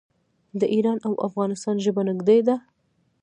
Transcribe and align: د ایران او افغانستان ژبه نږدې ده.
د 0.59 0.61
ایران 0.73 0.97
او 1.07 1.13
افغانستان 1.27 1.75
ژبه 1.85 2.01
نږدې 2.09 2.39
ده. 2.47 2.55